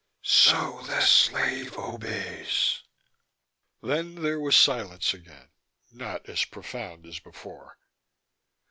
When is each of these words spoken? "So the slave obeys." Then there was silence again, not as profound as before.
"So 0.23 0.81
the 0.87 0.99
slave 1.01 1.77
obeys." 1.77 2.81
Then 3.83 4.15
there 4.23 4.39
was 4.39 4.55
silence 4.57 5.13
again, 5.13 5.49
not 5.91 6.27
as 6.27 6.43
profound 6.43 7.05
as 7.05 7.19
before. 7.19 7.77